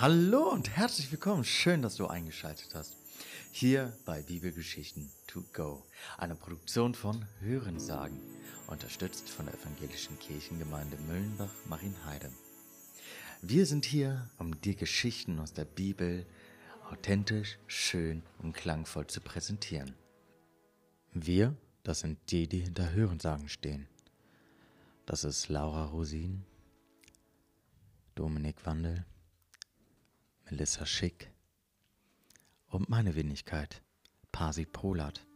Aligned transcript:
Hallo 0.00 0.48
und 0.52 0.70
herzlich 0.70 1.10
willkommen. 1.10 1.42
Schön, 1.42 1.82
dass 1.82 1.96
du 1.96 2.06
eingeschaltet 2.06 2.72
hast. 2.72 2.96
Hier 3.50 3.92
bei 4.04 4.22
Bibelgeschichten 4.22 5.10
to 5.26 5.42
go, 5.52 5.84
eine 6.16 6.36
Produktion 6.36 6.94
von 6.94 7.26
Hörensagen, 7.40 8.20
unterstützt 8.68 9.28
von 9.28 9.46
der 9.46 9.56
evangelischen 9.56 10.16
Kirchengemeinde 10.20 10.96
Müllenbach-Marienheide. 10.98 12.30
Wir 13.42 13.66
sind 13.66 13.84
hier, 13.84 14.30
um 14.38 14.60
dir 14.60 14.76
Geschichten 14.76 15.40
aus 15.40 15.52
der 15.52 15.64
Bibel 15.64 16.24
authentisch, 16.92 17.58
schön 17.66 18.22
und 18.38 18.52
klangvoll 18.52 19.08
zu 19.08 19.20
präsentieren. 19.20 19.96
Wir, 21.12 21.56
das 21.82 21.98
sind 21.98 22.20
die, 22.30 22.46
die 22.46 22.60
hinter 22.60 22.92
Hörensagen 22.92 23.48
stehen. 23.48 23.88
Das 25.06 25.24
ist 25.24 25.48
Laura 25.48 25.86
Rosin, 25.86 26.44
Dominik 28.14 28.64
Wandel, 28.64 29.04
Melissa 30.50 30.86
Schick 30.86 31.30
und 32.68 32.88
meine 32.88 33.14
Wenigkeit, 33.14 33.82
Pasi 34.32 34.64
Polat. 34.64 35.26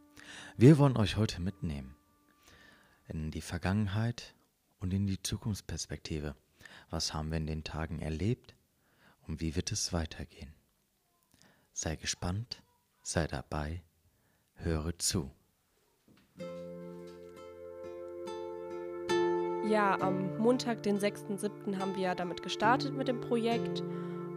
Wir 0.57 0.79
wollen 0.79 0.97
euch 0.97 1.17
heute 1.17 1.43
mitnehmen 1.43 1.95
in 3.09 3.31
die 3.31 3.43
Vergangenheit 3.43 4.35
und 4.81 4.95
in 4.95 5.07
die 5.07 5.23
Zukunftsperspektive. 5.23 6.35
Was 6.89 7.13
haben 7.13 7.31
wir 7.31 7.37
in 7.37 7.47
den 7.47 7.63
Tagen 7.63 7.99
erlebt 7.99 8.55
und 9.27 9.41
wie 9.41 9.55
wird 9.55 9.71
es 9.71 9.93
weitergehen? 9.93 10.55
Sei 11.75 11.97
gespannt, 11.97 12.63
sei 13.03 13.27
dabei, 13.27 13.83
höre 14.55 14.99
zu. 14.99 15.31
Ja, 19.69 20.01
am 20.01 20.39
Montag, 20.39 20.83
den 20.83 20.99
6.7. 20.99 21.79
haben 21.79 21.97
wir 21.97 22.15
damit 22.15 22.43
gestartet 22.43 22.95
mit 22.95 23.09
dem 23.09 23.21
Projekt. 23.21 23.83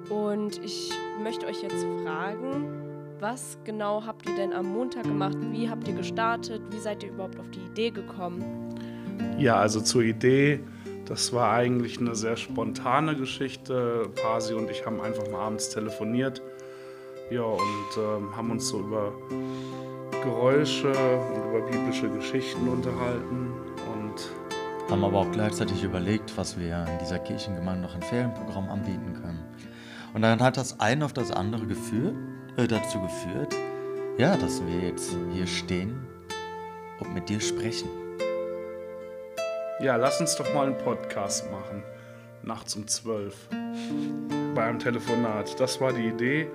Und 0.09 0.63
ich 0.63 0.91
möchte 1.21 1.45
euch 1.47 1.61
jetzt 1.61 1.85
fragen, 2.03 2.85
was 3.19 3.57
genau 3.63 4.03
habt 4.05 4.27
ihr 4.27 4.35
denn 4.35 4.53
am 4.53 4.67
Montag 4.67 5.03
gemacht? 5.03 5.37
Wie 5.51 5.69
habt 5.69 5.87
ihr 5.87 5.95
gestartet? 5.95 6.61
Wie 6.69 6.79
seid 6.79 7.03
ihr 7.03 7.09
überhaupt 7.09 7.39
auf 7.39 7.49
die 7.49 7.61
Idee 7.61 7.89
gekommen? 7.89 8.43
Ja, 9.37 9.55
also 9.55 9.81
zur 9.81 10.03
Idee, 10.03 10.59
das 11.05 11.33
war 11.33 11.53
eigentlich 11.53 11.99
eine 11.99 12.15
sehr 12.15 12.35
spontane 12.35 13.15
Geschichte. 13.15 14.09
Pasi 14.21 14.53
und 14.53 14.69
ich 14.69 14.85
haben 14.85 15.01
einfach 15.01 15.29
mal 15.31 15.41
abends 15.41 15.69
telefoniert. 15.69 16.41
Ja, 17.31 17.43
und 17.43 17.97
ähm, 17.97 18.35
haben 18.35 18.51
uns 18.51 18.67
so 18.67 18.81
über 18.81 19.11
Geräusche 20.23 20.89
und 20.89 21.49
über 21.49 21.61
biblische 21.71 22.09
Geschichten 22.09 22.67
unterhalten. 22.67 23.53
Und 23.93 24.91
haben 24.91 25.03
aber 25.03 25.19
auch 25.19 25.31
gleichzeitig 25.31 25.83
überlegt, 25.83 26.37
was 26.37 26.59
wir 26.59 26.85
in 26.91 26.99
dieser 26.99 27.17
Kirchengemeinde 27.19 27.81
noch 27.81 27.95
ein 27.95 28.03
Ferienprogramm 28.03 28.69
anbieten 28.69 29.13
können. 29.21 29.43
Und 30.15 30.21
dann 30.21 30.41
hat 30.41 30.55
das 30.55 30.79
eine 30.79 31.03
auf 31.03 31.11
das 31.11 31.29
andere 31.29 31.67
geführt, 31.67 32.15
äh, 32.55 32.67
dazu 32.67 33.01
geführt, 33.01 33.53
ja, 34.17 34.37
dass 34.37 34.65
wir 34.65 34.79
jetzt 34.79 35.13
hier 35.33 35.45
stehen 35.45 36.07
und 37.01 37.13
mit 37.13 37.27
dir 37.27 37.41
sprechen. 37.41 37.89
ja, 39.81 39.97
lass 39.97 40.21
uns 40.21 40.37
doch 40.37 40.53
mal 40.53 40.67
einen 40.67 40.77
Podcast 40.77 41.51
machen. 41.51 41.83
Nachts 42.43 42.77
um 42.77 42.87
12. 42.87 43.49
Bei 44.55 44.63
einem 44.63 44.79
Telefonat. 44.79 45.59
Das 45.59 45.81
war 45.81 45.91
die 45.91 46.07
Idee. 46.07 46.47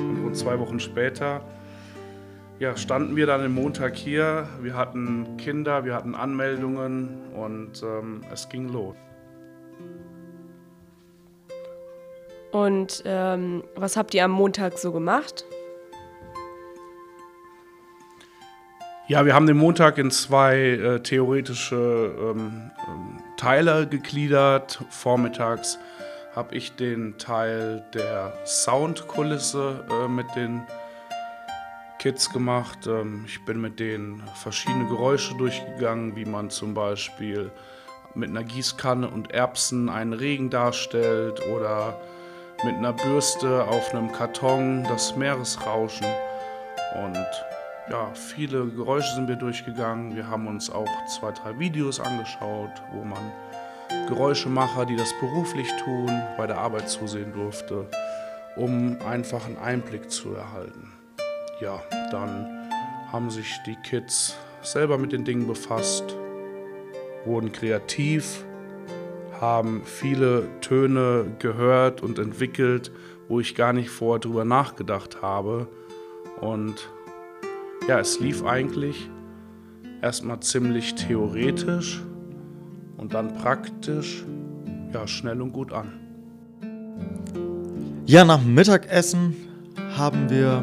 Und 0.00 0.24
rund 0.24 0.36
zwei 0.36 0.58
Wochen 0.58 0.80
später 0.80 1.40
ja, 2.58 2.76
standen 2.76 3.14
wir 3.14 3.26
dann 3.26 3.42
am 3.42 3.54
Montag 3.54 3.94
hier. 3.94 4.48
Wir 4.60 4.74
hatten 4.74 5.36
Kinder, 5.36 5.84
wir 5.84 5.94
hatten 5.94 6.16
Anmeldungen 6.16 7.32
und 7.32 7.80
ähm, 7.84 8.22
es 8.32 8.48
ging 8.48 8.68
los. 8.70 8.96
Und 12.54 13.02
ähm, 13.04 13.64
was 13.74 13.96
habt 13.96 14.14
ihr 14.14 14.24
am 14.24 14.30
Montag 14.30 14.78
so 14.78 14.92
gemacht? 14.92 15.44
Ja, 19.08 19.26
wir 19.26 19.34
haben 19.34 19.48
den 19.48 19.56
Montag 19.56 19.98
in 19.98 20.12
zwei 20.12 20.56
äh, 20.56 21.00
theoretische 21.00 22.14
ähm, 22.16 22.70
ähm, 22.86 23.18
Teile 23.36 23.88
gegliedert. 23.88 24.84
Vormittags 24.88 25.80
habe 26.36 26.54
ich 26.54 26.76
den 26.76 27.18
Teil 27.18 27.84
der 27.92 28.32
Soundkulisse 28.46 29.84
äh, 29.90 30.06
mit 30.06 30.26
den 30.36 30.62
Kids 31.98 32.32
gemacht. 32.32 32.86
Ähm, 32.86 33.24
ich 33.26 33.44
bin 33.44 33.60
mit 33.60 33.80
denen 33.80 34.22
verschiedene 34.36 34.86
Geräusche 34.86 35.36
durchgegangen, 35.38 36.14
wie 36.14 36.24
man 36.24 36.50
zum 36.50 36.72
Beispiel 36.72 37.50
mit 38.14 38.30
einer 38.30 38.44
Gießkanne 38.44 39.10
und 39.10 39.32
Erbsen 39.32 39.88
einen 39.88 40.12
Regen 40.12 40.50
darstellt 40.50 41.44
oder 41.48 42.00
mit 42.64 42.76
einer 42.76 42.94
Bürste 42.94 43.64
auf 43.64 43.94
einem 43.94 44.10
Karton 44.10 44.84
das 44.84 45.16
Meeresrauschen. 45.16 46.06
Und 46.94 47.26
ja, 47.90 48.10
viele 48.14 48.66
Geräusche 48.68 49.14
sind 49.14 49.28
wir 49.28 49.36
durchgegangen. 49.36 50.16
Wir 50.16 50.28
haben 50.28 50.46
uns 50.46 50.70
auch 50.70 50.88
zwei, 51.06 51.32
drei 51.32 51.58
Videos 51.58 52.00
angeschaut, 52.00 52.70
wo 52.92 53.04
man 53.04 53.32
Geräuschemacher, 54.08 54.86
die 54.86 54.96
das 54.96 55.12
beruflich 55.20 55.68
tun, 55.84 56.10
bei 56.38 56.46
der 56.46 56.58
Arbeit 56.58 56.88
zusehen 56.88 57.34
durfte, 57.34 57.86
um 58.56 58.96
einfach 59.06 59.44
einen 59.46 59.58
Einblick 59.58 60.10
zu 60.10 60.34
erhalten. 60.34 60.90
Ja, 61.60 61.82
dann 62.10 62.68
haben 63.12 63.30
sich 63.30 63.58
die 63.66 63.76
Kids 63.76 64.36
selber 64.62 64.96
mit 64.96 65.12
den 65.12 65.24
Dingen 65.24 65.46
befasst, 65.46 66.04
wurden 67.26 67.52
kreativ, 67.52 68.44
haben 69.44 69.82
viele 69.84 70.48
Töne 70.62 71.26
gehört 71.38 72.02
und 72.02 72.18
entwickelt, 72.18 72.90
wo 73.28 73.40
ich 73.40 73.54
gar 73.54 73.74
nicht 73.74 73.90
vorher 73.90 74.18
drüber 74.18 74.46
nachgedacht 74.46 75.20
habe. 75.20 75.68
Und 76.40 76.88
ja, 77.86 78.00
es 78.00 78.20
lief 78.20 78.42
eigentlich 78.42 79.10
erstmal 80.00 80.40
ziemlich 80.40 80.94
theoretisch 80.94 82.02
und 82.96 83.12
dann 83.12 83.34
praktisch, 83.34 84.24
ja, 84.94 85.06
schnell 85.06 85.42
und 85.42 85.52
gut 85.52 85.74
an. 85.74 85.92
Ja, 88.06 88.24
nach 88.24 88.40
dem 88.40 88.54
Mittagessen 88.54 89.36
haben 89.94 90.30
wir 90.30 90.62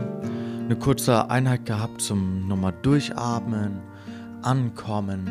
eine 0.65 0.75
kurze 0.75 1.29
Einheit 1.29 1.67
gehabt 1.67 2.01
zum 2.01 2.47
nochmal 2.47 2.73
durchatmen, 2.81 3.79
ankommen. 4.41 5.29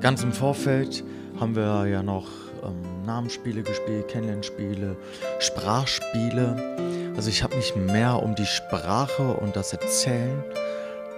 Ganz 0.00 0.24
im 0.24 0.32
Vorfeld 0.32 1.04
haben 1.38 1.54
wir 1.54 1.86
ja 1.86 2.02
noch 2.02 2.26
ähm, 2.68 3.06
Namensspiele 3.06 3.62
gespielt, 3.62 4.08
Kennenlernspiele, 4.08 4.96
Sprachspiele. 5.40 7.12
Also 7.16 7.30
ich 7.30 7.42
habe 7.42 7.56
mich 7.56 7.74
mehr 7.74 8.22
um 8.22 8.34
die 8.34 8.46
Sprache 8.46 9.32
und 9.32 9.56
das 9.56 9.72
Erzählen 9.72 10.42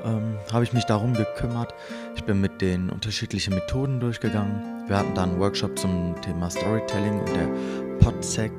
ähm, 0.04 0.38
habe 0.52 0.64
ich 0.64 0.72
mich 0.72 0.84
darum 0.84 1.14
gekümmert. 1.14 1.74
Ich 2.16 2.24
bin 2.24 2.40
mit 2.40 2.60
den 2.60 2.90
unterschiedlichen 2.90 3.54
Methoden 3.54 4.00
durchgegangen. 4.00 4.88
Wir 4.88 4.96
hatten 4.96 5.14
da 5.14 5.24
einen 5.24 5.38
Workshop 5.38 5.78
zum 5.78 6.14
Thema 6.22 6.50
Storytelling 6.50 7.20
und 7.20 7.28
der 7.28 7.48
Podsec 8.00 8.52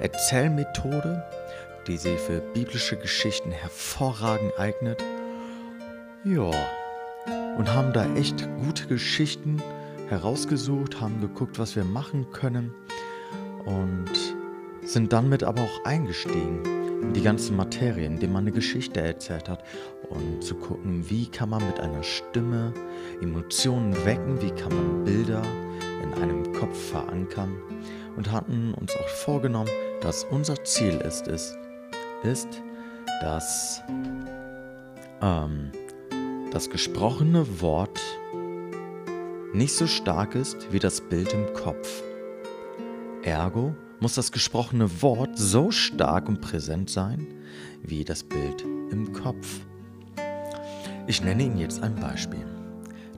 Erzählmethode, 0.00 1.22
die 1.86 1.96
sich 1.96 2.18
für 2.20 2.40
biblische 2.40 2.96
Geschichten 2.96 3.50
hervorragend 3.50 4.58
eignet. 4.58 5.02
Ja, 6.24 6.50
und 7.56 7.72
haben 7.72 7.92
da 7.92 8.06
echt 8.14 8.48
gute 8.64 8.86
Geschichten 8.86 9.62
herausgesucht, 10.12 11.00
haben 11.00 11.20
geguckt, 11.20 11.58
was 11.58 11.74
wir 11.74 11.84
machen 11.84 12.26
können 12.32 12.72
und 13.64 14.10
sind 14.84 15.12
dann 15.12 15.28
mit 15.28 15.42
aber 15.42 15.62
auch 15.62 15.84
eingestiegen 15.84 16.62
in 17.02 17.12
die 17.14 17.22
ganzen 17.22 17.56
Materien, 17.56 18.14
indem 18.14 18.32
man 18.32 18.44
eine 18.44 18.52
Geschichte 18.52 19.00
erzählt 19.00 19.48
hat 19.48 19.64
und 20.10 20.44
zu 20.44 20.54
gucken, 20.54 21.08
wie 21.08 21.26
kann 21.26 21.48
man 21.48 21.66
mit 21.66 21.80
einer 21.80 22.02
Stimme 22.02 22.72
Emotionen 23.20 23.92
wecken, 24.04 24.40
wie 24.42 24.50
kann 24.50 24.74
man 24.74 25.04
Bilder 25.04 25.42
in 26.02 26.14
einem 26.22 26.52
Kopf 26.52 26.90
verankern 26.90 27.56
und 28.16 28.30
hatten 28.30 28.74
uns 28.74 28.94
auch 28.94 29.08
vorgenommen, 29.08 29.70
dass 30.02 30.24
unser 30.24 30.62
Ziel 30.64 30.94
ist, 30.96 31.26
ist, 31.26 31.56
ist 32.22 32.62
dass 33.22 33.82
ähm, 35.22 35.70
das 36.50 36.68
gesprochene 36.68 37.60
Wort 37.60 38.00
nicht 39.52 39.74
so 39.74 39.86
stark 39.86 40.34
ist 40.34 40.72
wie 40.72 40.78
das 40.78 41.00
Bild 41.00 41.32
im 41.34 41.52
Kopf. 41.52 42.02
Ergo 43.22 43.74
muss 44.00 44.14
das 44.14 44.32
gesprochene 44.32 45.02
Wort 45.02 45.38
so 45.38 45.70
stark 45.70 46.28
und 46.28 46.40
präsent 46.40 46.90
sein 46.90 47.26
wie 47.82 48.04
das 48.04 48.24
Bild 48.24 48.62
im 48.90 49.12
Kopf. 49.12 49.60
Ich 51.06 51.22
nenne 51.22 51.42
Ihnen 51.42 51.58
jetzt 51.58 51.82
ein 51.82 51.94
Beispiel. 51.96 52.44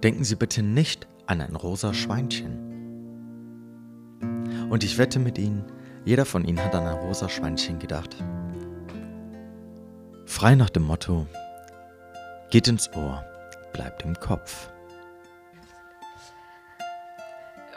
Denken 0.03 0.25
Sie 0.25 0.37
bitte 0.37 0.63
nicht 0.63 1.07
an 1.27 1.41
ein 1.41 1.55
rosa 1.55 1.95
Schweinchen. 1.95 2.59
Und 4.71 4.83
ich 4.83 4.99
wette 4.99 5.19
mit 5.19 5.39
Ihnen, 5.39 5.65
jeder 6.05 6.25
von 6.25 6.45
Ihnen 6.45 6.63
hat 6.63 6.75
an 6.75 6.87
ein 6.87 6.97
rosa 6.97 7.29
Schweinchen 7.29 7.79
gedacht. 7.79 8.17
Frei 10.27 10.55
nach 10.55 10.71
dem 10.71 10.83
Motto, 10.83 11.27
geht 12.51 12.67
ins 12.69 12.91
Ohr, 12.95 13.25
bleibt 13.73 14.03
im 14.03 14.15
Kopf. 14.19 14.69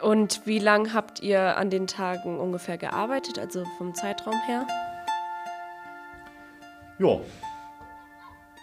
Und 0.02 0.46
wie 0.46 0.58
lange 0.58 0.92
habt 0.92 1.20
ihr 1.20 1.56
an 1.56 1.70
den 1.70 1.86
Tagen 1.86 2.38
ungefähr 2.38 2.78
gearbeitet, 2.78 3.38
also 3.38 3.64
vom 3.76 3.94
Zeitraum 3.94 4.40
her? 4.46 4.66
Ja. 6.98 7.20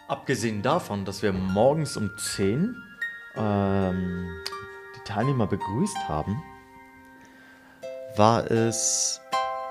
Abgesehen 0.08 0.62
davon, 0.62 1.04
dass 1.04 1.24
wir 1.24 1.34
morgens 1.34 1.98
um 1.98 2.12
10 2.18 2.76
ähm, 3.36 4.30
die 4.96 5.04
Teilnehmer 5.04 5.48
begrüßt 5.48 6.08
haben, 6.08 6.44
war 8.16 8.50
es 8.50 9.20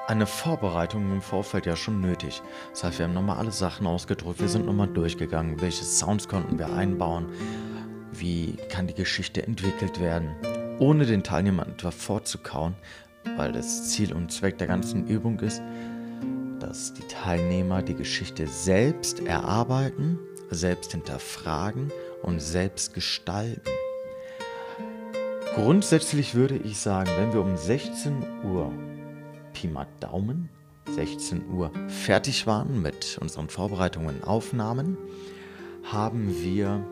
eine 0.07 0.27
Vorbereitung 0.27 1.13
im 1.13 1.23
Vorfeld 1.23 1.67
ja 1.67 1.77
schon 1.77 2.01
nötig. 2.01 2.43
Das 2.71 2.85
heißt, 2.85 2.99
wir 2.99 3.07
haben 3.07 3.15
nochmal 3.15 3.39
alle 3.39 3.53
Sachen 3.53 3.87
ausgedrückt, 3.87 4.41
wir 4.41 4.49
sind 4.49 4.67
nochmal 4.67 4.89
durchgegangen, 4.89 5.61
welche 5.61 5.85
Sounds 5.85 6.29
konnten 6.29 6.59
wir 6.59 6.73
einbauen, 6.75 7.33
wie 8.13 8.57
kann 8.71 8.87
die 8.87 8.95
Geschichte 8.95 9.43
entwickelt 9.47 10.01
werden, 10.01 10.35
ohne 10.79 11.07
den 11.07 11.23
Teilnehmern 11.23 11.71
etwas 11.71 11.95
vorzukauen, 11.95 12.75
weil 13.37 13.53
das 13.53 13.91
Ziel 13.91 14.13
und 14.13 14.33
Zweck 14.33 14.59
der 14.59 14.67
ganzen 14.67 15.07
Übung 15.07 15.41
ist, 15.41 15.63
dass 16.61 16.93
die 16.95 17.07
Teilnehmer 17.09 17.83
die 17.83 17.95
Geschichte 17.95 18.47
selbst 18.47 19.21
erarbeiten, 19.21 20.19
selbst 20.51 20.93
hinterfragen 20.93 21.93
und 22.23 22.41
selbst 22.41 22.95
gestalten. 22.95 23.71
Grundsätzlich 25.55 26.35
würde 26.35 26.57
ich 26.57 26.79
sagen, 26.79 27.11
wenn 27.19 27.33
wir 27.33 27.41
um 27.41 27.57
16 27.57 28.25
Uhr 28.45 28.73
Pi 29.53 29.69
mal 29.69 29.87
Daumen 30.01 30.49
16 30.91 31.49
Uhr 31.49 31.71
fertig 31.89 32.47
waren 32.47 32.83
mit 32.83 33.19
unseren 33.21 33.49
Vorbereitungen 33.49 34.17
und 34.17 34.25
Aufnahmen, 34.25 34.97
haben 35.85 36.35
wir 36.43 36.85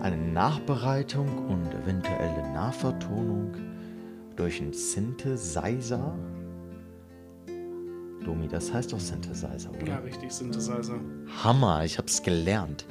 eine 0.00 0.16
Nachbereitung 0.16 1.26
und 1.48 1.72
eventuelle 1.74 2.52
Nachvertonung 2.52 3.54
durch 4.36 4.60
einen 4.60 4.72
Synthesizer. 4.72 6.14
Domi, 8.24 8.48
das 8.48 8.72
heißt 8.72 8.92
doch 8.92 9.00
Synthesizer, 9.00 9.70
oder? 9.70 9.86
Ja, 9.86 9.98
richtig, 9.98 10.32
Synthesizer. 10.32 10.98
Hammer, 11.42 11.84
ich 11.84 11.98
hab's 11.98 12.22
gelernt. 12.22 12.84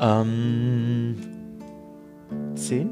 Ähm, 0.00 1.16
10? 2.54 2.90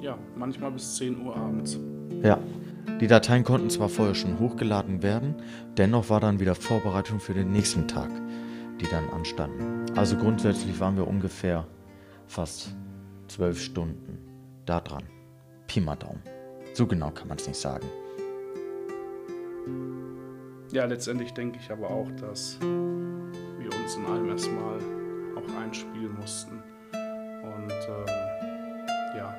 Ja, 0.00 0.18
manchmal 0.36 0.72
bis 0.72 0.96
10 0.96 1.24
Uhr 1.24 1.36
abends. 1.36 1.78
Ja. 2.22 2.38
Die 3.00 3.06
Dateien 3.06 3.44
konnten 3.44 3.70
zwar 3.70 3.88
vorher 3.88 4.14
schon 4.14 4.38
hochgeladen 4.38 5.02
werden, 5.02 5.34
dennoch 5.76 6.08
war 6.08 6.20
dann 6.20 6.40
wieder 6.40 6.54
Vorbereitung 6.54 7.20
für 7.20 7.34
den 7.34 7.50
nächsten 7.50 7.88
Tag, 7.88 8.10
die 8.82 8.88
dann 8.88 9.08
anstanden. 9.10 9.86
Also 9.96 10.16
grundsätzlich 10.16 10.78
waren 10.80 10.96
wir 10.96 11.06
ungefähr 11.06 11.66
fast 12.26 12.74
zwölf 13.28 13.60
Stunden 13.60 14.18
da 14.66 14.80
dran. 14.80 15.04
Pi 15.66 15.80
mal 15.80 15.96
Daumen. 15.96 16.22
So 16.74 16.86
genau 16.86 17.10
kann 17.10 17.28
man 17.28 17.38
es 17.38 17.46
nicht 17.46 17.60
sagen. 17.60 17.86
Ja, 20.72 20.86
letztendlich 20.86 21.32
denke 21.34 21.58
ich 21.62 21.70
aber 21.70 21.90
auch, 21.90 22.10
dass 22.12 22.58
wir 22.60 23.70
uns 23.82 23.96
in 23.96 24.06
allem 24.06 24.30
erstmal 24.30 24.78
auch 25.36 25.60
einspielen 25.60 26.14
mussten. 26.18 26.62
Und 26.92 27.72
ähm, 27.72 28.06
ja, 29.16 29.34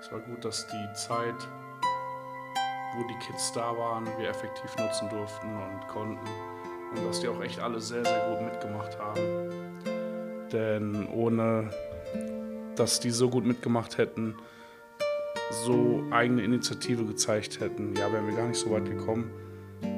es 0.00 0.10
war 0.12 0.20
gut, 0.20 0.44
dass 0.44 0.66
die 0.68 0.92
Zeit, 0.94 1.48
wo 2.96 3.02
die 3.08 3.26
Kids 3.26 3.52
da 3.52 3.76
waren, 3.76 4.06
wir 4.18 4.28
effektiv 4.28 4.76
nutzen 4.78 5.08
durften 5.08 5.48
und 5.48 5.88
konnten. 5.88 6.26
Und 6.94 7.06
dass 7.06 7.20
die 7.20 7.28
auch 7.28 7.42
echt 7.42 7.60
alle 7.60 7.80
sehr, 7.80 8.04
sehr 8.04 8.28
gut 8.28 8.52
mitgemacht 8.52 8.98
haben. 8.98 9.50
Denn 10.52 11.06
ohne 11.08 11.70
dass 12.76 13.00
die 13.00 13.10
so 13.10 13.28
gut 13.30 13.44
mitgemacht 13.44 13.98
hätten, 13.98 14.34
so 15.64 16.02
eigene 16.10 16.42
Initiative 16.42 17.04
gezeigt 17.04 17.60
hätten, 17.60 17.94
ja, 17.96 18.12
wären 18.12 18.26
wir 18.26 18.36
gar 18.36 18.48
nicht 18.48 18.58
so 18.58 18.70
weit 18.70 18.84
gekommen 18.84 19.30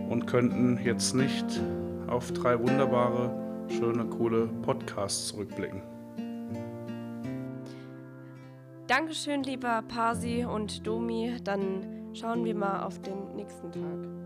und 0.08 0.26
könnten 0.26 0.79
jetzt 0.85 1.14
nicht 1.14 1.44
auf 2.06 2.32
drei 2.32 2.58
wunderbare, 2.58 3.67
schöne, 3.69 4.05
coole 4.06 4.46
Podcasts 4.62 5.29
zurückblicken. 5.29 5.82
Dankeschön, 8.87 9.43
lieber 9.43 9.82
Pasi 9.87 10.44
und 10.44 10.87
Domi. 10.87 11.37
Dann 11.44 12.14
schauen 12.14 12.44
wir 12.44 12.55
mal 12.55 12.85
auf 12.85 12.99
den 13.02 13.37
nächsten 13.37 13.70
Tag. 13.70 14.18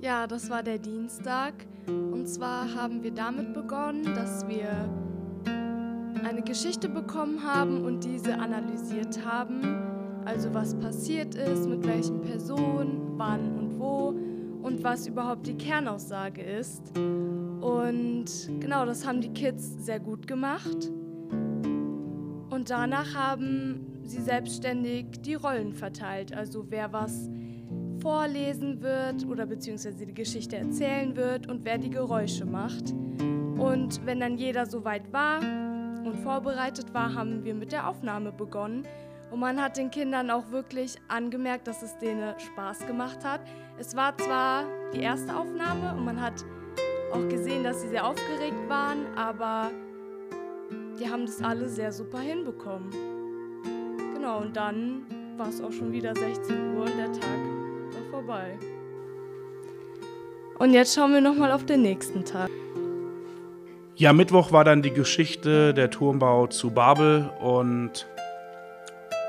Ja, 0.00 0.28
das 0.28 0.48
war 0.48 0.62
der 0.62 0.78
Dienstag. 0.78 1.54
Und 1.86 2.28
zwar 2.28 2.72
haben 2.72 3.02
wir 3.02 3.10
damit 3.10 3.52
begonnen, 3.52 4.04
dass 4.04 4.46
wir 4.46 4.70
eine 6.24 6.42
Geschichte 6.42 6.88
bekommen 6.88 7.42
haben 7.42 7.84
und 7.84 8.04
diese 8.04 8.38
analysiert 8.38 9.24
haben. 9.26 10.22
Also 10.24 10.54
was 10.54 10.78
passiert 10.78 11.34
ist, 11.34 11.68
mit 11.68 11.84
welchen 11.84 12.20
Personen, 12.20 13.14
wann 13.16 13.58
und 13.58 13.80
wo 13.80 14.14
und 14.62 14.84
was 14.84 15.08
überhaupt 15.08 15.48
die 15.48 15.56
Kernaussage 15.56 16.42
ist. 16.42 16.96
Und 16.96 18.26
genau, 18.60 18.86
das 18.86 19.04
haben 19.04 19.20
die 19.20 19.32
Kids 19.32 19.84
sehr 19.84 19.98
gut 19.98 20.28
gemacht. 20.28 20.92
Und 22.50 22.70
danach 22.70 23.16
haben 23.16 24.00
sie 24.04 24.20
selbstständig 24.20 25.06
die 25.22 25.34
Rollen 25.34 25.72
verteilt. 25.72 26.32
Also 26.32 26.66
wer 26.70 26.92
was 26.92 27.28
vorlesen 28.08 28.80
wird 28.80 29.26
oder 29.26 29.44
beziehungsweise 29.44 30.06
die 30.06 30.14
Geschichte 30.14 30.56
erzählen 30.56 31.14
wird 31.14 31.46
und 31.46 31.66
wer 31.66 31.76
die 31.76 31.90
Geräusche 31.90 32.46
macht. 32.46 32.94
Und 33.58 34.00
wenn 34.06 34.20
dann 34.20 34.38
jeder 34.38 34.64
soweit 34.64 35.12
war 35.12 35.40
und 35.40 36.16
vorbereitet 36.22 36.94
war, 36.94 37.14
haben 37.14 37.44
wir 37.44 37.52
mit 37.52 37.70
der 37.70 37.86
Aufnahme 37.86 38.32
begonnen. 38.32 38.84
Und 39.30 39.40
man 39.40 39.60
hat 39.60 39.76
den 39.76 39.90
Kindern 39.90 40.30
auch 40.30 40.50
wirklich 40.50 40.96
angemerkt, 41.08 41.66
dass 41.66 41.82
es 41.82 41.98
denen 41.98 42.32
Spaß 42.40 42.86
gemacht 42.86 43.22
hat. 43.26 43.42
Es 43.78 43.94
war 43.94 44.16
zwar 44.16 44.64
die 44.94 45.00
erste 45.00 45.36
Aufnahme 45.36 45.94
und 45.94 46.06
man 46.06 46.18
hat 46.18 46.46
auch 47.12 47.28
gesehen, 47.28 47.62
dass 47.62 47.82
sie 47.82 47.88
sehr 47.88 48.06
aufgeregt 48.06 48.70
waren, 48.70 49.04
aber 49.18 49.70
die 50.98 51.06
haben 51.06 51.26
das 51.26 51.42
alle 51.42 51.68
sehr 51.68 51.92
super 51.92 52.20
hinbekommen. 52.20 52.88
Genau, 54.14 54.40
und 54.40 54.56
dann 54.56 55.02
war 55.36 55.50
es 55.50 55.60
auch 55.60 55.72
schon 55.72 55.92
wieder 55.92 56.14
16 56.16 56.74
Uhr 56.74 56.84
und 56.84 56.96
der 56.96 57.12
Tag 57.12 57.57
vorbei. 58.18 58.58
Und 60.58 60.74
jetzt 60.74 60.94
schauen 60.94 61.12
wir 61.12 61.20
nochmal 61.20 61.52
auf 61.52 61.64
den 61.64 61.82
nächsten 61.82 62.24
Tag. 62.24 62.50
Ja, 63.94 64.12
Mittwoch 64.12 64.50
war 64.52 64.64
dann 64.64 64.82
die 64.82 64.92
Geschichte 64.92 65.72
der 65.72 65.90
Turmbau 65.90 66.48
zu 66.48 66.70
Babel 66.70 67.30
und 67.40 68.08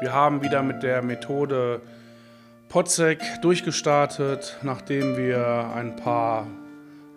wir 0.01 0.11
haben 0.13 0.41
wieder 0.41 0.63
mit 0.63 0.81
der 0.81 1.03
Methode 1.03 1.81
Potzek 2.67 3.19
durchgestartet, 3.41 4.57
nachdem 4.63 5.17
wir 5.17 5.71
ein 5.75 5.95
paar 5.95 6.47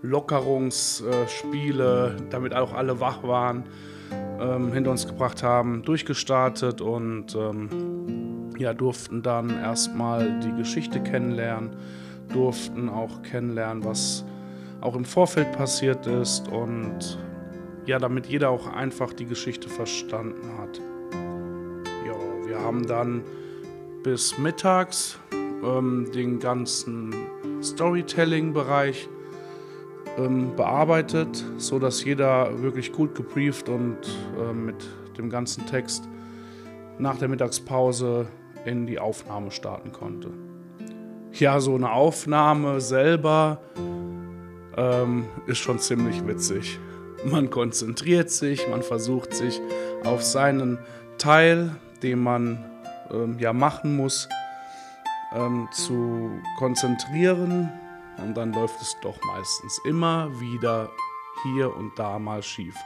Lockerungsspiele, 0.02 2.16
damit 2.30 2.54
auch 2.54 2.74
alle 2.74 3.00
wach 3.00 3.22
waren, 3.22 3.64
ähm, 4.40 4.72
hinter 4.72 4.90
uns 4.90 5.06
gebracht 5.06 5.42
haben, 5.42 5.82
durchgestartet 5.84 6.82
und 6.82 7.34
ähm, 7.34 8.41
ja, 8.58 8.74
durften 8.74 9.22
dann 9.22 9.50
erstmal 9.50 10.40
die 10.40 10.52
Geschichte 10.52 11.00
kennenlernen, 11.00 11.70
durften 12.32 12.88
auch 12.88 13.22
kennenlernen, 13.22 13.84
was 13.84 14.24
auch 14.80 14.96
im 14.96 15.04
Vorfeld 15.04 15.52
passiert 15.52 16.06
ist 16.06 16.48
und 16.48 17.18
ja, 17.86 17.98
damit 17.98 18.26
jeder 18.26 18.50
auch 18.50 18.66
einfach 18.66 19.12
die 19.12 19.26
Geschichte 19.26 19.68
verstanden 19.68 20.58
hat. 20.58 20.80
Ja, 22.06 22.48
wir 22.48 22.60
haben 22.60 22.86
dann 22.86 23.22
bis 24.02 24.38
mittags 24.38 25.18
ähm, 25.32 26.10
den 26.14 26.38
ganzen 26.38 27.14
Storytelling-Bereich 27.62 29.08
ähm, 30.18 30.54
bearbeitet, 30.56 31.44
sodass 31.58 32.04
jeder 32.04 32.62
wirklich 32.62 32.92
gut 32.92 33.14
gebrieft 33.14 33.68
und 33.68 33.98
äh, 34.38 34.52
mit 34.52 34.76
dem 35.16 35.30
ganzen 35.30 35.66
Text 35.66 36.08
nach 36.98 37.16
der 37.16 37.28
Mittagspause 37.28 38.26
in 38.64 38.86
die 38.86 38.98
Aufnahme 38.98 39.50
starten 39.50 39.92
konnte. 39.92 40.30
Ja, 41.32 41.60
so 41.60 41.74
eine 41.74 41.92
Aufnahme 41.92 42.80
selber 42.80 43.60
ähm, 44.76 45.26
ist 45.46 45.58
schon 45.58 45.78
ziemlich 45.78 46.26
witzig. 46.26 46.78
Man 47.24 47.50
konzentriert 47.50 48.30
sich, 48.30 48.68
man 48.68 48.82
versucht 48.82 49.34
sich 49.34 49.60
auf 50.04 50.22
seinen 50.22 50.78
Teil, 51.18 51.76
den 52.02 52.22
man 52.22 52.64
ähm, 53.10 53.38
ja 53.38 53.52
machen 53.52 53.96
muss, 53.96 54.28
ähm, 55.34 55.68
zu 55.72 56.30
konzentrieren 56.58 57.70
und 58.18 58.34
dann 58.34 58.52
läuft 58.52 58.80
es 58.80 58.96
doch 59.02 59.18
meistens 59.24 59.80
immer 59.86 60.28
wieder 60.40 60.90
hier 61.42 61.74
und 61.74 61.98
da 61.98 62.18
mal 62.18 62.42
schief. 62.42 62.76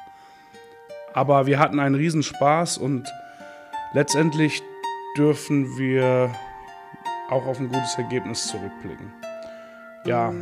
Aber 1.15 1.47
wir 1.47 1.59
hatten 1.59 1.81
einen 1.81 1.95
Riesenspaß 1.95 2.79
und 2.79 3.09
letztendlich 3.95 4.63
dürfen 5.17 5.79
wir 5.79 6.31
auch 7.31 7.47
auf 7.47 7.59
ein 7.59 7.69
gutes 7.69 7.97
Ergebnis 7.97 8.47
zurückblicken. 8.49 9.13
Ja, 10.05 10.33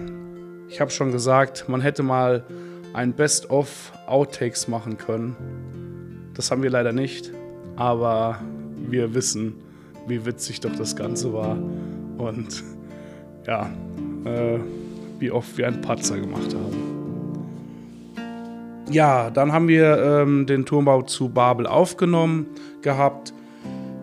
ich 0.69 0.81
habe 0.81 0.91
schon 0.91 1.13
gesagt, 1.13 1.69
man 1.69 1.81
hätte 1.81 2.03
mal 2.03 2.45
ein 2.93 3.13
Best-of 3.13 3.93
Outtakes 4.07 4.69
machen 4.69 4.99
können. 4.99 6.33
Das 6.35 6.51
haben 6.51 6.63
wir 6.63 6.71
leider 6.71 6.93
nicht, 6.93 7.31
aber 7.77 8.41
wir 8.77 9.15
wissen, 9.15 9.55
wie 10.07 10.27
witzig 10.27 10.61
doch 10.61 10.75
das 10.77 10.97
Ganze 10.97 11.33
war. 11.33 11.57
Und 12.19 12.63
ja, 13.47 13.71
äh, 14.25 14.59
wie 15.19 15.31
oft 15.31 15.57
wir 15.57 15.67
einen 15.67 15.81
Patzer 15.81 16.19
gemacht 16.19 16.55
haben. 16.55 16.95
Ja, 18.91 19.31
dann 19.31 19.53
haben 19.53 19.69
wir 19.69 19.97
ähm, 20.03 20.47
den 20.47 20.67
Turmbau 20.67 21.03
zu 21.03 21.31
Babel 21.31 21.67
aufgenommen 21.67 22.47
gehabt, 22.83 23.33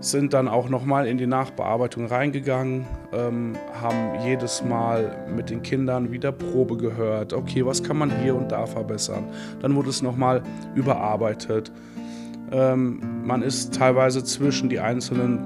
sind 0.01 0.33
dann 0.33 0.47
auch 0.47 0.67
nochmal 0.67 1.07
in 1.07 1.17
die 1.17 1.27
Nachbearbeitung 1.27 2.07
reingegangen, 2.07 2.85
ähm, 3.13 3.53
haben 3.79 4.19
jedes 4.25 4.63
Mal 4.63 5.27
mit 5.33 5.49
den 5.49 5.61
Kindern 5.61 6.11
wieder 6.11 6.31
Probe 6.31 6.75
gehört. 6.75 7.33
Okay, 7.33 7.65
was 7.65 7.83
kann 7.83 7.97
man 7.97 8.11
hier 8.21 8.35
und 8.35 8.51
da 8.51 8.65
verbessern? 8.65 9.25
Dann 9.61 9.75
wurde 9.75 9.89
es 9.89 10.01
nochmal 10.01 10.41
überarbeitet. 10.75 11.71
Ähm, 12.51 12.99
man 13.23 13.43
ist 13.43 13.75
teilweise 13.75 14.23
zwischen 14.23 14.69
die 14.69 14.79
einzelnen 14.79 15.39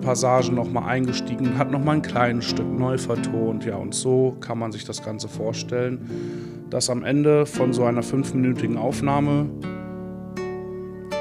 Passagen 0.00 0.54
nochmal 0.54 0.84
eingestiegen 0.84 1.56
hat 1.56 1.70
nochmal 1.70 1.96
ein 1.96 2.02
kleines 2.02 2.44
Stück 2.44 2.70
neu 2.70 2.98
vertont. 2.98 3.64
Ja, 3.64 3.76
und 3.76 3.94
so 3.94 4.36
kann 4.40 4.58
man 4.58 4.70
sich 4.70 4.84
das 4.84 5.02
Ganze 5.02 5.28
vorstellen, 5.28 6.66
dass 6.68 6.90
am 6.90 7.04
Ende 7.04 7.46
von 7.46 7.72
so 7.72 7.84
einer 7.84 8.02
fünfminütigen 8.02 8.76
Aufnahme 8.76 9.46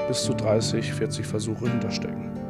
bis 0.10 0.24
zu 0.24 0.34
30, 0.34 0.92
40 0.94 1.26
Versuche 1.26 1.70
hinterstecken. 1.70 2.43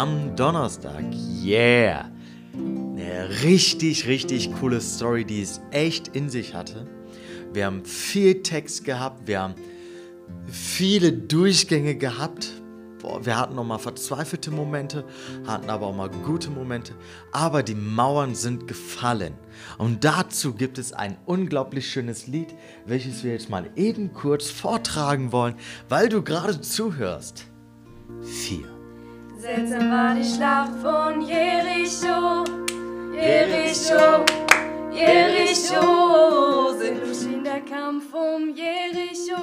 Am 0.00 0.34
Donnerstag, 0.34 1.04
yeah! 1.44 2.10
Eine 2.54 3.28
richtig, 3.42 4.06
richtig 4.06 4.50
coole 4.58 4.80
Story, 4.80 5.26
die 5.26 5.42
es 5.42 5.60
echt 5.72 6.08
in 6.16 6.30
sich 6.30 6.54
hatte. 6.54 6.86
Wir 7.52 7.66
haben 7.66 7.84
viel 7.84 8.42
Text 8.42 8.86
gehabt, 8.86 9.28
wir 9.28 9.42
haben 9.42 9.56
viele 10.46 11.12
Durchgänge 11.12 11.96
gehabt. 11.96 12.50
Boah, 13.02 13.26
wir 13.26 13.38
hatten 13.38 13.54
noch 13.54 13.64
mal 13.64 13.76
verzweifelte 13.76 14.50
Momente, 14.50 15.04
hatten 15.46 15.68
aber 15.68 15.88
auch 15.88 15.94
mal 15.94 16.08
gute 16.08 16.48
Momente. 16.48 16.94
Aber 17.30 17.62
die 17.62 17.74
Mauern 17.74 18.34
sind 18.34 18.68
gefallen. 18.68 19.34
Und 19.76 20.02
dazu 20.02 20.54
gibt 20.54 20.78
es 20.78 20.94
ein 20.94 21.18
unglaublich 21.26 21.90
schönes 21.90 22.26
Lied, 22.26 22.54
welches 22.86 23.22
wir 23.22 23.32
jetzt 23.32 23.50
mal 23.50 23.68
eben 23.76 24.14
kurz 24.14 24.48
vortragen 24.48 25.30
wollen, 25.30 25.56
weil 25.90 26.08
du 26.08 26.22
gerade 26.22 26.58
zuhörst. 26.62 27.44
Vier. 28.22 28.79
Seltsam 29.40 29.90
war 29.90 30.14
die 30.14 30.22
Schlacht 30.22 30.72
von 30.82 31.22
Jericho, 31.22 32.44
Jericho, 33.14 34.22
Jericho. 34.92 36.74
Sinnlos 36.78 37.22
schien 37.22 37.42
der 37.42 37.62
Kampf 37.62 38.12
um 38.12 38.54
Jericho, 38.54 39.40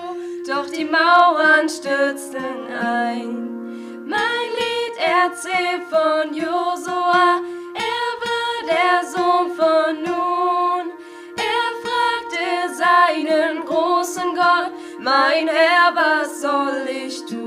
doch 0.47 0.69
die 0.69 0.85
Mauern 0.85 1.67
stürzten 1.67 2.67
ein. 2.79 4.05
Mein 4.05 4.47
Lied 4.59 4.97
erzählt 4.99 5.81
von 5.89 6.31
Josua, 6.31 7.41
er 7.73 8.09
war 8.21 8.53
der 8.67 9.03
Sohn 9.09 9.49
von 9.55 10.03
Nun. 10.03 10.91
Er 11.37 11.69
fragte 11.81 12.45
seinen 12.75 13.65
großen 13.65 14.35
Gott, 14.35 14.73
mein 14.99 15.47
Herr, 15.47 15.95
was 15.95 16.39
soll 16.39 16.87
ich 16.87 17.25
tun? 17.25 17.46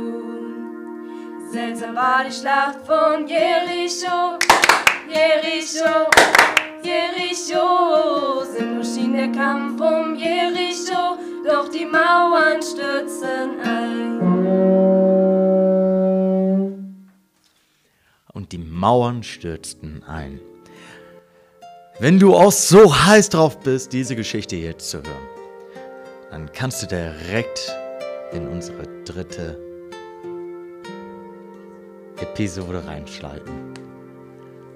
Seltsam 1.53 1.97
war 1.97 2.23
die 2.25 2.33
Schlacht 2.33 2.79
von 2.87 3.27
Jericho, 3.27 4.39
Jericho, 5.09 6.09
Jericho. 6.81 8.45
Sinnlos 8.45 8.95
schien 8.95 9.17
der 9.17 9.33
Kampf 9.33 9.81
um 9.81 10.15
Jericho, 10.15 11.19
doch 11.45 11.69
die 11.69 11.87
Mauern 11.87 12.63
stürzten 12.63 13.61
ein. 13.65 14.21
und 18.33 18.53
die 18.53 18.59
Mauern 18.59 19.25
stürzten 19.25 20.05
ein. 20.05 20.41
Wenn 21.99 22.21
du 22.21 22.35
auch 22.35 22.53
so 22.53 22.95
heiß 23.07 23.29
drauf 23.29 23.59
bist, 23.59 23.93
diese 23.93 24.15
Geschichte 24.15 24.55
jetzt 24.55 24.89
zu 24.89 24.99
hören, 24.99 25.29
dann 26.31 26.53
kannst 26.53 26.83
du 26.83 26.87
direkt 26.87 27.75
in 28.33 28.47
unsere 28.47 28.85
dritte 29.05 29.70
Episode 32.21 32.85
reinschalten. 32.87 33.75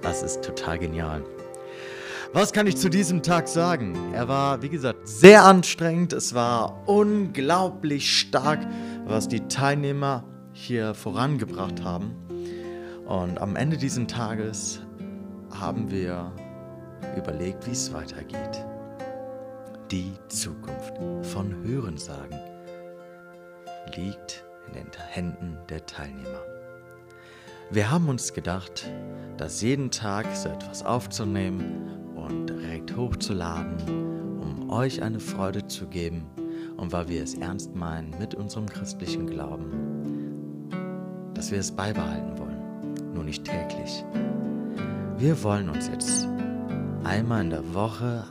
Das 0.02 0.22
ist 0.22 0.44
total 0.44 0.78
genial. 0.78 1.22
Was 2.32 2.52
kann 2.52 2.66
ich 2.66 2.76
zu 2.76 2.88
diesem 2.88 3.22
Tag 3.22 3.46
sagen? 3.46 4.12
Er 4.12 4.26
war, 4.26 4.60
wie 4.60 4.68
gesagt, 4.68 5.06
sehr 5.06 5.44
anstrengend. 5.44 6.12
Es 6.12 6.34
war 6.34 6.82
unglaublich 6.88 8.18
stark, 8.18 8.58
was 9.06 9.28
die 9.28 9.46
Teilnehmer 9.46 10.24
hier 10.52 10.94
vorangebracht 10.94 11.84
haben. 11.84 12.16
Und 13.06 13.40
am 13.40 13.54
Ende 13.54 13.76
dieses 13.76 14.06
Tages 14.06 14.80
haben 15.52 15.90
wir 15.90 16.32
überlegt, 17.16 17.66
wie 17.66 17.72
es 17.72 17.92
weitergeht. 17.92 18.64
Die 19.90 20.12
Zukunft 20.28 20.94
von 21.22 21.54
Hörensagen 21.62 22.38
liegt 23.94 24.44
in 24.66 24.74
den 24.74 24.90
Händen 25.10 25.58
der 25.68 25.86
Teilnehmer. 25.86 26.53
Wir 27.70 27.90
haben 27.90 28.08
uns 28.08 28.32
gedacht, 28.32 28.90
dass 29.36 29.60
jeden 29.62 29.90
Tag 29.90 30.26
so 30.34 30.48
etwas 30.48 30.84
aufzunehmen 30.84 32.14
und 32.14 32.46
direkt 32.46 32.96
hochzuladen, 32.96 34.38
um 34.40 34.70
euch 34.70 35.02
eine 35.02 35.20
Freude 35.20 35.66
zu 35.66 35.86
geben 35.86 36.26
und 36.76 36.92
weil 36.92 37.08
wir 37.08 37.22
es 37.22 37.34
ernst 37.34 37.74
meinen 37.74 38.14
mit 38.18 38.34
unserem 38.34 38.66
christlichen 38.66 39.26
Glauben, 39.26 40.70
dass 41.34 41.50
wir 41.50 41.58
es 41.58 41.72
beibehalten 41.72 42.38
wollen 42.38 42.54
nur 43.14 43.24
nicht 43.24 43.44
täglich. 43.44 44.04
Wir 45.16 45.42
wollen 45.42 45.68
uns 45.68 45.88
jetzt 45.88 46.28
einmal 47.04 47.42
in 47.42 47.50
der 47.50 47.74
Woche, 47.74 48.24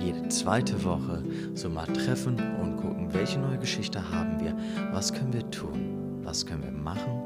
jede 0.00 0.28
zweite 0.28 0.84
Woche, 0.84 1.22
so 1.54 1.68
mal 1.68 1.86
treffen 1.86 2.36
und 2.60 2.76
gucken, 2.76 3.12
welche 3.12 3.38
neue 3.40 3.58
Geschichte 3.58 4.10
haben 4.10 4.40
wir, 4.40 4.56
was 4.92 5.12
können 5.12 5.32
wir 5.32 5.50
tun, 5.50 6.20
was 6.22 6.46
können 6.46 6.62
wir 6.62 6.70
machen 6.70 7.23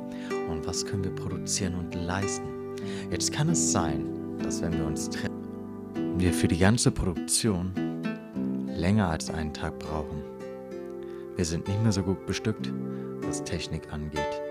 und 0.49 0.67
was 0.67 0.85
können 0.85 1.05
wir 1.05 1.15
produzieren 1.15 1.75
und 1.75 1.95
leisten. 1.95 2.77
Jetzt 3.11 3.33
kann 3.33 3.49
es 3.49 3.73
sein, 3.73 4.39
dass 4.43 4.63
wenn 4.63 4.73
wir 4.73 4.87
uns 4.87 5.11
treffen, 5.11 6.19
wir 6.19 6.33
für 6.33 6.49
die 6.49 6.59
ganze 6.59 6.91
Produktion 6.91 7.73
länger 8.67 9.11
als 9.11 9.31
einen 9.31 9.53
Tag 9.53 9.79
brauchen. 9.79 10.23
Wir 11.37 11.45
sind 11.45 11.69
nicht 11.69 11.83
mehr 11.83 11.93
so 11.93 12.03
gut 12.03 12.27
bestückt, 12.27 12.73
was 13.23 13.45
Technik 13.45 13.93
angeht 13.93 14.43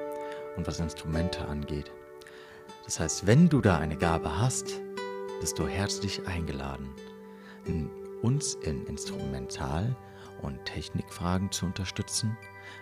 und 0.55 0.67
was 0.67 0.79
Instrumente 0.79 1.45
angeht. 1.47 1.91
Das 2.85 2.99
heißt, 2.99 3.27
wenn 3.27 3.49
du 3.49 3.59
da 3.59 3.77
eine 3.77 3.97
Gabe 3.97 4.39
hast, 4.39 4.81
bist 5.41 5.59
du 5.59 5.67
herzlich 5.67 6.25
eingeladen, 6.25 6.89
in 7.65 7.89
uns 8.21 8.55
in 8.55 8.85
Instrumental- 8.85 9.95
und 10.41 10.63
Technikfragen 10.65 11.51
zu 11.51 11.65
unterstützen. 11.65 12.37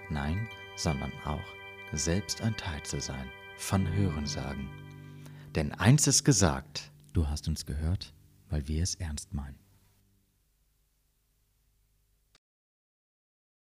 Nein, 0.10 0.48
sondern 0.76 1.12
auch 1.26 1.65
selbst 1.98 2.42
ein 2.42 2.56
Teil 2.58 2.84
zu 2.84 3.00
sein 3.00 3.30
von 3.58 3.88
Hörensagen. 3.94 4.70
Denn 5.56 5.72
eins 5.72 6.08
ist 6.08 6.24
gesagt, 6.24 6.92
du 7.14 7.28
hast 7.28 7.48
uns 7.48 7.66
gehört, 7.66 8.14
weil 8.50 8.68
wir 8.68 8.84
es 8.84 8.96
ernst 8.96 9.34
meinen. 9.34 9.65